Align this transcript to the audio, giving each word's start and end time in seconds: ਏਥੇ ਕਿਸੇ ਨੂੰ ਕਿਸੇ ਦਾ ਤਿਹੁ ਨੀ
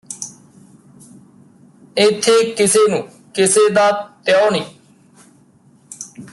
ਏਥੇ 1.97 2.43
ਕਿਸੇ 2.51 2.87
ਨੂੰ 2.89 3.01
ਕਿਸੇ 3.33 3.69
ਦਾ 3.69 3.91
ਤਿਹੁ 4.25 4.49
ਨੀ 4.49 4.63